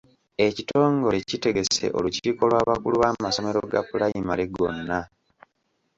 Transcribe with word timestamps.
Ekitongole 0.47 1.17
kitegese 1.29 1.85
olukiiko 1.97 2.41
lw'abakulu 2.49 2.95
b'amasomero 3.01 3.59
ga 3.71 3.81
pulayimale 3.89 4.45
gonna. 4.55 4.99